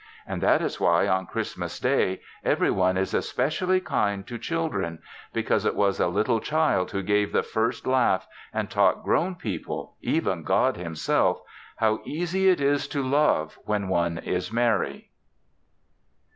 [0.25, 4.97] And that is why on Christmas Day everyone is especially kind to children,
[5.31, 9.97] because it was a little child who gave the first laugh and taught grown people,
[10.01, 11.39] even God Himself,
[11.75, 15.11] how easy it is to love when one is merry.